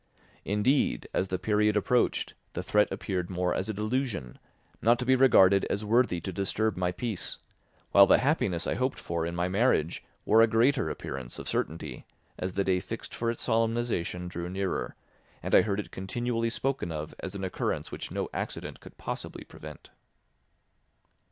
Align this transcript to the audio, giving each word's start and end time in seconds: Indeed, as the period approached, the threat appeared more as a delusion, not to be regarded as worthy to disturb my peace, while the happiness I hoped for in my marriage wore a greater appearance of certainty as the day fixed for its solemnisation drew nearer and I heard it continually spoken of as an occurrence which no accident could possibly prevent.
Indeed, 0.45 1.07
as 1.13 1.27
the 1.27 1.37
period 1.37 1.77
approached, 1.77 2.33
the 2.53 2.63
threat 2.63 2.91
appeared 2.91 3.29
more 3.29 3.53
as 3.53 3.69
a 3.69 3.73
delusion, 3.75 4.39
not 4.81 4.97
to 4.97 5.05
be 5.05 5.15
regarded 5.15 5.63
as 5.65 5.85
worthy 5.85 6.19
to 6.21 6.33
disturb 6.33 6.75
my 6.75 6.91
peace, 6.91 7.37
while 7.91 8.07
the 8.07 8.17
happiness 8.17 8.65
I 8.65 8.73
hoped 8.73 8.97
for 8.97 9.27
in 9.27 9.35
my 9.35 9.47
marriage 9.47 10.03
wore 10.25 10.41
a 10.41 10.47
greater 10.47 10.89
appearance 10.89 11.37
of 11.37 11.47
certainty 11.47 12.07
as 12.39 12.53
the 12.53 12.63
day 12.63 12.79
fixed 12.79 13.13
for 13.13 13.29
its 13.29 13.43
solemnisation 13.47 14.27
drew 14.27 14.49
nearer 14.49 14.95
and 15.43 15.53
I 15.53 15.61
heard 15.61 15.79
it 15.79 15.91
continually 15.91 16.49
spoken 16.49 16.91
of 16.91 17.13
as 17.19 17.35
an 17.35 17.43
occurrence 17.43 17.91
which 17.91 18.09
no 18.09 18.27
accident 18.33 18.79
could 18.79 18.97
possibly 18.97 19.43
prevent. 19.43 19.91